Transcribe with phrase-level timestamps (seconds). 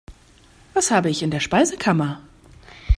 [0.73, 2.21] Was habe ich in der Speisekammer?